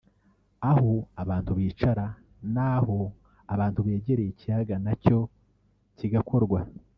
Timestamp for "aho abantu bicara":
0.69-2.05